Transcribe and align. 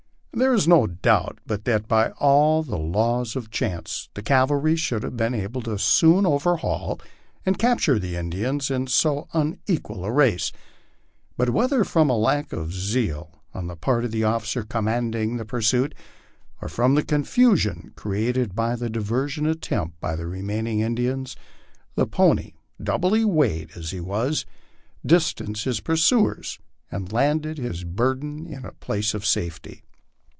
There 0.33 0.53
is 0.53 0.65
no 0.65 0.87
doubt 0.87 1.39
but 1.45 1.65
that 1.65 1.89
by 1.89 2.11
all 2.11 2.63
the 2.63 2.77
laws 2.77 3.35
of 3.35 3.51
chance 3.51 4.07
the 4.13 4.21
cavalry 4.23 4.77
should 4.77 5.03
have 5.03 5.17
been 5.17 5.33
able 5.33 5.61
to 5.63 5.77
soon 5.77 6.25
overhaul 6.25 7.01
and 7.45 7.59
capture 7.59 7.99
the 7.99 8.15
Indians 8.15 8.71
in 8.71 8.87
so 8.87 9.27
unequal 9.33 10.05
a 10.05 10.11
race; 10.11 10.53
but 11.35 11.49
whether 11.49 11.83
from 11.83 12.07
lack 12.07 12.53
of 12.53 12.73
zeal 12.73 13.43
on 13.53 13.67
the 13.67 13.75
part 13.75 14.05
of 14.05 14.11
the 14.11 14.23
officer 14.23 14.63
commanding 14.63 15.35
the 15.35 15.43
pur 15.43 15.59
suit, 15.61 15.93
or 16.61 16.69
from 16.69 16.95
the 16.95 17.03
confusion 17.03 17.91
created 17.97 18.55
by 18.55 18.77
the 18.77 18.89
diversion 18.89 19.45
attempted 19.45 19.99
by 19.99 20.15
the 20.15 20.27
remaining 20.27 20.79
Indians, 20.79 21.35
the 21.95 22.07
pony, 22.07 22.53
doubly 22.81 23.25
weighted 23.25 23.75
as 23.75 23.91
he 23.91 23.99
was, 23.99 24.45
distanced 25.05 25.65
his 25.65 25.81
pursuers 25.81 26.57
and 26.89 27.11
landed 27.11 27.57
his 27.57 27.83
burden 27.83 28.47
in 28.47 28.63
a 28.63 28.71
place 28.71 29.13
of 29.13 29.25
safety. 29.25 29.83